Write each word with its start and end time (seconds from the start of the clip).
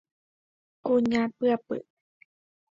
Kuña 0.85 1.21
pyapy 1.37 1.77